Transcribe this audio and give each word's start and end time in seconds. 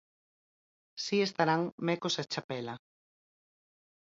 Si 1.03 1.17
estarán 1.27 1.61
Mecos 1.87 2.15
e 2.21 2.23
Chapela. 2.31 2.75